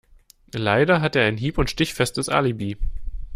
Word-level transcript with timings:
Leider 0.55 0.99
hat 0.99 1.15
er 1.15 1.25
ein 1.25 1.37
hieb- 1.37 1.59
und 1.59 1.69
stichfestes 1.69 2.27
Alibi. 2.27 2.75